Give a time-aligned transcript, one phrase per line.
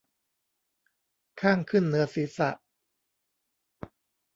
[1.41, 2.49] ข้างขึ้นเหนือศีรษะ